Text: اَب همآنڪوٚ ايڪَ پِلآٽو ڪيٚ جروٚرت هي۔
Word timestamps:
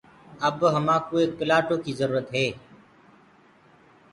اَب 0.47 0.59
همآنڪوٚ 0.75 1.19
ايڪَ 1.21 1.31
پِلآٽو 1.39 1.75
ڪيٚ 1.83 1.97
جروٚرت 1.99 2.27
هي۔ 2.35 2.47